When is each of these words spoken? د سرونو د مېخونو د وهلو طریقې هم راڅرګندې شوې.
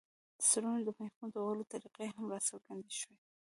د 0.37 0.41
سرونو 0.49 0.79
د 0.85 0.89
مېخونو 0.99 1.31
د 1.31 1.35
وهلو 1.43 1.69
طریقې 1.73 2.07
هم 2.13 2.25
راڅرګندې 2.33 2.93
شوې. 2.99 3.17